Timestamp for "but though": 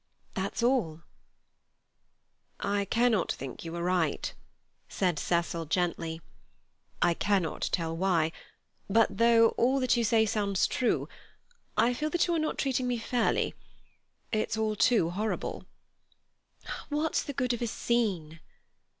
8.89-9.49